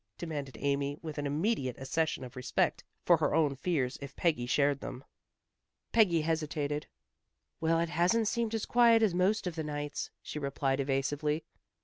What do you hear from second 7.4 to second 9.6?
"Well, it hasn't seemed as quiet as most of